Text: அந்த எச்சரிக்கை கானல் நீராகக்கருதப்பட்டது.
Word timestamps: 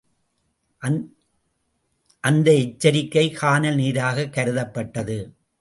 அந்த 2.23 2.53
எச்சரிக்கை 2.53 3.31
கானல் 3.31 3.75
நீராகக்கருதப்பட்டது. 3.75 5.17